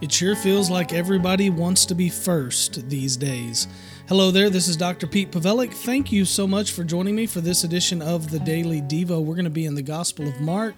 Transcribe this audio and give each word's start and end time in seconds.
It 0.00 0.12
sure 0.12 0.36
feels 0.36 0.70
like 0.70 0.92
everybody 0.92 1.50
wants 1.50 1.84
to 1.86 1.94
be 1.96 2.08
first 2.08 2.88
these 2.88 3.16
days. 3.16 3.66
Hello 4.08 4.30
there, 4.30 4.48
this 4.48 4.68
is 4.68 4.76
Dr. 4.76 5.08
Pete 5.08 5.32
Pawelek. 5.32 5.74
Thank 5.74 6.12
you 6.12 6.24
so 6.24 6.46
much 6.46 6.70
for 6.70 6.84
joining 6.84 7.16
me 7.16 7.26
for 7.26 7.40
this 7.40 7.64
edition 7.64 8.00
of 8.00 8.30
the 8.30 8.38
Daily 8.38 8.80
Devo. 8.80 9.24
We're 9.24 9.34
going 9.34 9.42
to 9.42 9.50
be 9.50 9.66
in 9.66 9.74
the 9.74 9.82
Gospel 9.82 10.28
of 10.28 10.40
Mark, 10.40 10.76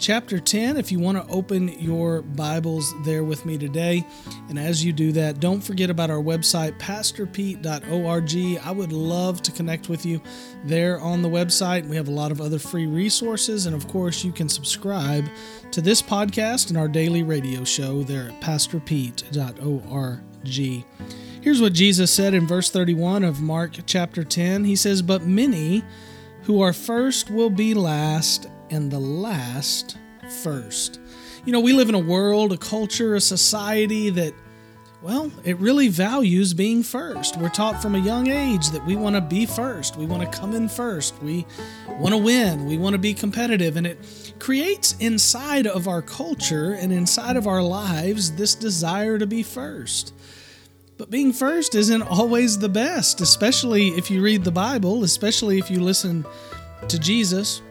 chapter 0.00 0.40
10. 0.40 0.78
If 0.78 0.90
you 0.90 0.98
want 0.98 1.18
to 1.18 1.32
open 1.32 1.68
your 1.78 2.22
Bibles 2.22 2.94
there 3.04 3.22
with 3.22 3.44
me 3.44 3.58
today, 3.58 4.04
and 4.48 4.58
as 4.58 4.82
you 4.82 4.92
do 4.92 5.12
that, 5.12 5.40
don't 5.40 5.60
forget 5.60 5.90
about 5.90 6.10
our 6.10 6.22
website, 6.22 6.78
pastorpete.org. 6.78 8.64
I 8.64 8.70
would 8.72 8.92
love 8.92 9.42
to 9.42 9.52
connect 9.52 9.90
with 9.90 10.06
you 10.06 10.22
there 10.64 10.98
on 11.00 11.20
the 11.20 11.28
website. 11.28 11.86
We 11.86 11.96
have 11.96 12.08
a 12.08 12.12
lot 12.12 12.32
of 12.32 12.40
other 12.40 12.58
free 12.58 12.86
resources, 12.86 13.66
and 13.66 13.76
of 13.76 13.86
course, 13.88 14.24
you 14.24 14.32
can 14.32 14.48
subscribe 14.48 15.28
to 15.70 15.82
this 15.82 16.00
podcast 16.00 16.70
and 16.70 16.78
our 16.78 16.88
daily 16.88 17.22
radio 17.22 17.62
show 17.62 18.02
there 18.02 18.30
at 18.30 18.40
pastorpete.org. 18.40 20.20
Here's 21.42 21.60
what 21.60 21.72
Jesus 21.74 22.10
said 22.10 22.32
in 22.34 22.46
verse 22.46 22.70
31 22.70 23.24
of 23.24 23.42
Mark 23.42 23.72
chapter 23.84 24.24
10. 24.24 24.64
He 24.64 24.76
says, 24.76 25.02
But 25.02 25.22
many 25.22 25.84
who 26.44 26.62
are 26.62 26.72
first 26.72 27.30
will 27.30 27.50
be 27.50 27.74
last, 27.74 28.48
and 28.70 28.90
the 28.90 28.98
last 28.98 29.96
first. 30.42 31.00
You 31.44 31.52
know, 31.52 31.60
we 31.60 31.72
live 31.72 31.88
in 31.88 31.94
a 31.94 32.00
world, 32.00 32.52
a 32.52 32.56
culture, 32.56 33.14
a 33.14 33.20
society 33.20 34.10
that 34.10 34.34
well, 35.02 35.32
it 35.44 35.56
really 35.58 35.88
values 35.88 36.52
being 36.52 36.82
first. 36.82 37.38
We're 37.38 37.48
taught 37.48 37.80
from 37.80 37.94
a 37.94 37.98
young 37.98 38.28
age 38.28 38.68
that 38.68 38.84
we 38.84 38.96
want 38.96 39.16
to 39.16 39.22
be 39.22 39.46
first. 39.46 39.96
We 39.96 40.04
want 40.04 40.30
to 40.30 40.38
come 40.38 40.54
in 40.54 40.68
first. 40.68 41.14
We 41.22 41.46
want 41.88 42.10
to 42.10 42.18
win. 42.18 42.66
We 42.66 42.76
want 42.76 42.92
to 42.92 42.98
be 42.98 43.14
competitive. 43.14 43.78
And 43.78 43.86
it 43.86 44.34
creates 44.38 44.94
inside 45.00 45.66
of 45.66 45.88
our 45.88 46.02
culture 46.02 46.72
and 46.72 46.92
inside 46.92 47.36
of 47.36 47.46
our 47.46 47.62
lives 47.62 48.32
this 48.32 48.54
desire 48.54 49.18
to 49.18 49.26
be 49.26 49.42
first. 49.42 50.12
But 50.98 51.08
being 51.08 51.32
first 51.32 51.74
isn't 51.74 52.02
always 52.02 52.58
the 52.58 52.68
best, 52.68 53.22
especially 53.22 53.88
if 53.88 54.10
you 54.10 54.20
read 54.20 54.44
the 54.44 54.52
Bible, 54.52 55.02
especially 55.02 55.58
if 55.58 55.70
you 55.70 55.80
listen 55.80 56.26
to 56.88 56.98
Jesus. 56.98 57.62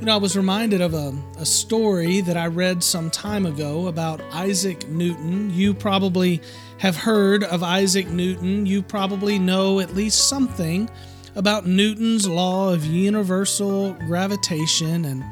You 0.00 0.06
know, 0.06 0.14
I 0.14 0.18
was 0.18 0.36
reminded 0.36 0.80
of 0.80 0.94
a, 0.94 1.12
a 1.38 1.44
story 1.44 2.20
that 2.20 2.36
I 2.36 2.46
read 2.46 2.84
some 2.84 3.10
time 3.10 3.44
ago 3.44 3.88
about 3.88 4.20
Isaac 4.32 4.88
Newton. 4.88 5.50
You 5.52 5.74
probably 5.74 6.40
have 6.78 6.94
heard 6.94 7.42
of 7.42 7.64
Isaac 7.64 8.06
Newton. 8.06 8.64
You 8.64 8.80
probably 8.80 9.40
know 9.40 9.80
at 9.80 9.96
least 9.96 10.28
something 10.28 10.88
about 11.34 11.66
Newton's 11.66 12.28
law 12.28 12.72
of 12.72 12.86
universal 12.86 13.92
gravitation 14.06 15.04
and 15.04 15.24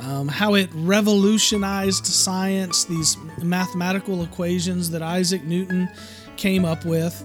um, 0.00 0.28
how 0.28 0.54
it 0.54 0.70
revolutionized 0.72 2.06
science, 2.06 2.84
these 2.84 3.18
mathematical 3.42 4.22
equations 4.22 4.88
that 4.92 5.02
Isaac 5.02 5.44
Newton 5.44 5.90
came 6.38 6.64
up 6.64 6.86
with. 6.86 7.22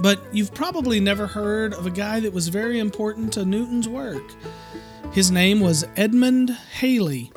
But 0.00 0.20
you've 0.32 0.52
probably 0.52 0.98
never 0.98 1.28
heard 1.28 1.74
of 1.74 1.86
a 1.86 1.90
guy 1.90 2.18
that 2.18 2.32
was 2.32 2.48
very 2.48 2.80
important 2.80 3.32
to 3.34 3.44
Newton's 3.44 3.88
work. 3.88 4.24
His 5.12 5.30
name 5.30 5.60
was 5.60 5.84
Edmund 5.94 6.48
Halley. 6.48 7.32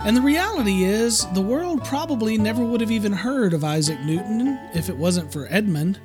And 0.00 0.16
the 0.16 0.20
reality 0.20 0.82
is, 0.82 1.24
the 1.32 1.40
world 1.40 1.84
probably 1.84 2.36
never 2.36 2.64
would 2.64 2.80
have 2.80 2.90
even 2.90 3.12
heard 3.12 3.54
of 3.54 3.62
Isaac 3.62 4.00
Newton 4.00 4.58
if 4.74 4.88
it 4.88 4.96
wasn't 4.96 5.32
for 5.32 5.46
Edmund. 5.48 6.00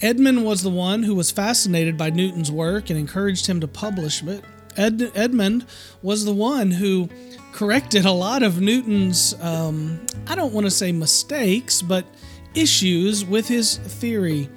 Edmund 0.00 0.44
was 0.44 0.62
the 0.62 0.70
one 0.70 1.02
who 1.02 1.16
was 1.16 1.32
fascinated 1.32 1.98
by 1.98 2.10
Newton's 2.10 2.52
work 2.52 2.88
and 2.88 2.96
encouraged 2.96 3.48
him 3.48 3.60
to 3.62 3.66
publish 3.66 4.22
it. 4.22 4.44
Ed, 4.76 5.10
Edmund 5.16 5.66
was 6.02 6.24
the 6.24 6.32
one 6.32 6.70
who 6.70 7.08
corrected 7.50 8.04
a 8.04 8.12
lot 8.12 8.44
of 8.44 8.60
Newton's, 8.60 9.34
um, 9.40 10.06
I 10.28 10.36
don't 10.36 10.54
want 10.54 10.66
to 10.66 10.70
say 10.70 10.92
mistakes, 10.92 11.82
but 11.82 12.06
issues 12.54 13.24
with 13.24 13.48
his 13.48 13.78
theory. 13.78 14.48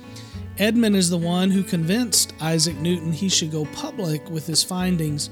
Edmund 0.60 0.96
is 0.96 1.10
the 1.10 1.18
one 1.18 1.50
who 1.50 1.64
convinced 1.64 2.36
Isaac 2.40 2.76
Newton 2.78 3.12
he 3.12 3.30
should 3.30 3.52
go 3.52 3.66
public 3.66 4.30
with 4.30 4.46
his 4.46 4.64
findings. 4.64 5.32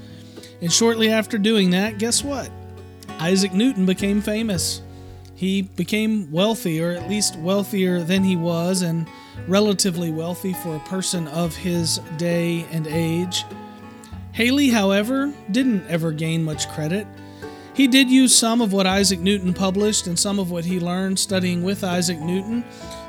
And 0.60 0.72
shortly 0.72 1.10
after 1.10 1.38
doing 1.38 1.70
that, 1.70 1.98
guess 1.98 2.24
what? 2.24 2.50
Isaac 3.18 3.52
Newton 3.52 3.86
became 3.86 4.20
famous. 4.20 4.82
He 5.34 5.62
became 5.62 6.30
wealthy, 6.32 6.82
or 6.82 6.92
at 6.92 7.08
least 7.10 7.36
wealthier 7.36 8.02
than 8.02 8.24
he 8.24 8.36
was, 8.36 8.82
and 8.82 9.06
relatively 9.46 10.10
wealthy 10.10 10.54
for 10.54 10.76
a 10.76 10.80
person 10.80 11.28
of 11.28 11.54
his 11.54 11.98
day 12.16 12.64
and 12.72 12.86
age. 12.86 13.44
Halley, 14.32 14.68
however, 14.68 15.32
didn't 15.50 15.86
ever 15.88 16.12
gain 16.12 16.42
much 16.42 16.68
credit. 16.70 17.06
He 17.74 17.86
did 17.86 18.08
use 18.08 18.34
some 18.34 18.62
of 18.62 18.72
what 18.72 18.86
Isaac 18.86 19.20
Newton 19.20 19.52
published 19.52 20.06
and 20.06 20.18
some 20.18 20.38
of 20.38 20.50
what 20.50 20.64
he 20.64 20.80
learned 20.80 21.18
studying 21.18 21.62
with 21.62 21.84
Isaac 21.84 22.18
Newton 22.18 22.64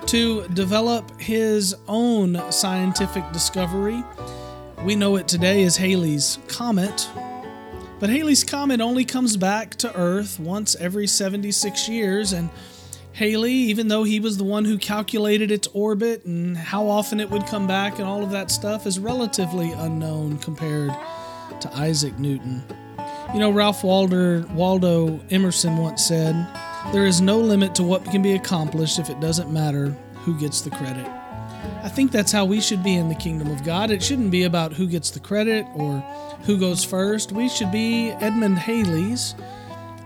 to 0.07 0.45
develop 0.49 1.19
his 1.19 1.75
own 1.87 2.41
scientific 2.51 3.29
discovery. 3.31 4.03
We 4.83 4.95
know 4.95 5.15
it 5.15 5.29
today 5.29 5.63
as 5.63 5.77
Halley's 5.77 6.39
Comet, 6.47 7.09
but 7.99 8.09
Halley's 8.09 8.43
Comet 8.43 8.81
only 8.81 9.05
comes 9.05 9.37
back 9.37 9.75
to 9.75 9.95
Earth 9.95 10.39
once 10.39 10.75
every 10.75 11.07
76 11.07 11.89
years, 11.89 12.33
and 12.33 12.49
Halley, 13.13 13.51
even 13.51 13.87
though 13.87 14.03
he 14.03 14.19
was 14.19 14.37
the 14.37 14.43
one 14.43 14.65
who 14.65 14.77
calculated 14.77 15.49
its 15.49 15.67
orbit 15.73 16.23
and 16.25 16.55
how 16.55 16.87
often 16.87 17.19
it 17.19 17.29
would 17.31 17.47
come 17.47 17.65
back 17.65 17.97
and 17.97 18.07
all 18.07 18.23
of 18.23 18.29
that 18.29 18.51
stuff, 18.51 18.85
is 18.85 18.99
relatively 18.99 19.71
unknown 19.71 20.37
compared 20.37 20.91
to 21.59 21.71
Isaac 21.73 22.19
Newton. 22.19 22.63
You 23.33 23.39
know, 23.39 23.49
Ralph 23.49 23.83
Waldo, 23.83 24.45
Waldo 24.53 25.19
Emerson 25.31 25.77
once 25.77 26.05
said, 26.05 26.35
There 26.93 27.07
is 27.07 27.19
no 27.19 27.39
limit 27.39 27.73
to 27.75 27.83
what 27.83 28.05
can 28.05 28.21
be 28.21 28.33
accomplished 28.33 28.99
if 28.99 29.09
it 29.09 29.19
doesn't 29.19 29.51
matter 29.51 29.97
who 30.23 30.39
gets 30.39 30.61
the 30.61 30.69
credit. 30.69 31.16
I 31.87 31.89
think 31.89 32.11
that's 32.11 32.33
how 32.33 32.43
we 32.43 32.59
should 32.59 32.83
be 32.83 32.95
in 32.95 33.07
the 33.07 33.15
kingdom 33.15 33.49
of 33.49 33.63
God. 33.63 33.91
It 33.91 34.03
shouldn't 34.03 34.29
be 34.29 34.43
about 34.43 34.73
who 34.73 34.87
gets 34.87 35.09
the 35.09 35.21
credit 35.21 35.65
or 35.73 35.99
who 36.41 36.59
goes 36.59 36.83
first. 36.83 37.31
We 37.31 37.47
should 37.47 37.71
be 37.71 38.09
Edmund 38.09 38.59
Halley's. 38.59 39.35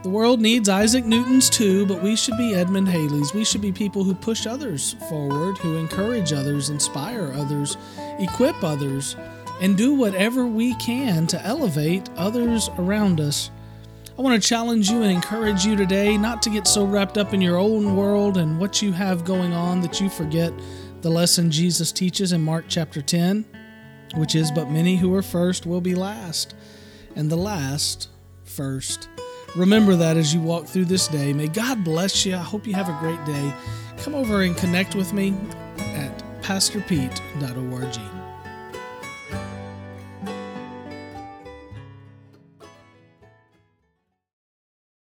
The 0.04 0.10
world 0.10 0.40
needs 0.40 0.70
Isaac 0.70 1.06
Newton's 1.06 1.50
too, 1.50 1.88
but 1.88 2.04
we 2.04 2.16
should 2.16 2.38
be 2.38 2.54
Edmund 2.54 2.88
Halley's. 2.88 3.34
We 3.34 3.44
should 3.44 3.62
be 3.62 3.72
people 3.72 4.04
who 4.04 4.14
push 4.14 4.46
others 4.46 4.94
forward, 5.10 5.58
who 5.58 5.78
encourage 5.78 6.34
others, 6.34 6.70
inspire 6.70 7.34
others, 7.34 7.78
equip 8.20 8.64
others, 8.64 9.16
and 9.60 9.76
do 9.76 9.96
whatever 9.96 10.46
we 10.46 10.76
can 10.76 11.26
to 11.26 11.44
elevate 11.44 12.12
others 12.16 12.70
around 12.78 13.20
us. 13.20 13.50
I 14.20 14.22
want 14.22 14.40
to 14.40 14.48
challenge 14.48 14.92
you 14.92 15.02
and 15.02 15.12
encourage 15.12 15.66
you 15.66 15.76
today 15.76 16.16
not 16.16 16.44
to 16.44 16.52
get 16.52 16.68
so 16.68 16.86
wrapped 16.86 17.18
up 17.18 17.34
in 17.34 17.42
your 17.42 17.58
own 17.58 17.96
world 17.96 18.38
and 18.38 18.60
what 18.60 18.84
you 18.84 18.92
have 18.92 19.26
going 19.26 19.54
on 19.54 19.82
that 19.82 20.00
you 20.00 20.10
forget 20.10 20.54
the 21.02 21.10
lesson 21.10 21.52
Jesus 21.52 21.92
teaches 21.92 22.32
in 22.32 22.42
Mark 22.42 22.66
chapter 22.68 23.02
10, 23.02 23.46
which 24.16 24.36
is, 24.36 24.52
But 24.52 24.70
many 24.70 24.98
who 24.98 25.14
are 25.16 25.24
first 25.24 25.66
will 25.66 25.82
be 25.82 25.96
last, 25.96 26.54
and 27.16 27.30
the 27.30 27.36
last 27.36 28.10
first. 28.44 29.10
Remember 29.56 29.96
that 29.96 30.18
as 30.18 30.34
you 30.34 30.42
walk 30.42 30.66
through 30.66 30.86
this 30.86 31.08
day. 31.08 31.34
May 31.34 31.48
God 31.48 31.84
bless 31.84 32.26
you. 32.26 32.36
I 32.36 32.40
hope 32.40 32.68
you 32.68 32.74
have 32.74 32.90
a 32.90 32.98
great 33.00 33.24
day. 33.26 33.54
Come 33.98 34.16
over 34.16 34.42
and 34.42 34.56
connect 34.56 34.96
with 34.96 35.12
me 35.12 35.36
at 35.78 36.24
pastorpete.org. 36.42 38.21